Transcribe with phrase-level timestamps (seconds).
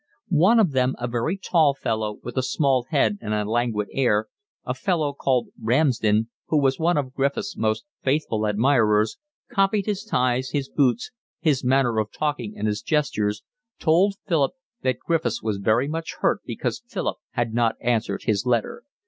[0.29, 4.29] One of them, a very tall fellow, with a small head and a languid air,
[4.65, 9.19] a youth called Ramsden, who was one of Griffiths' most faithful admirers,
[9.51, 13.43] copied his ties, his boots, his manner of talking and his gestures,
[13.79, 18.81] told Philip that Griffiths was very much hurt because Philip had not answered his letter.